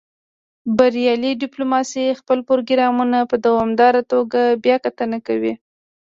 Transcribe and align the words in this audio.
بریالۍ 0.77 1.33
ډیپلوماسي 1.43 2.05
خپل 2.19 2.37
پروګرامونه 2.49 3.19
په 3.29 3.35
دوامداره 3.45 4.01
توګه 4.11 4.41
بیاکتنه 4.63 5.17
کوي 5.27 5.53